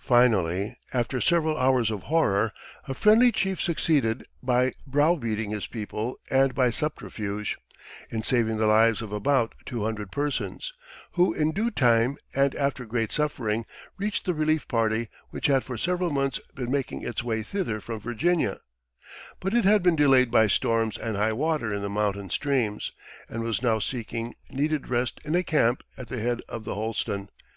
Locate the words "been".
16.56-16.72, 19.84-19.94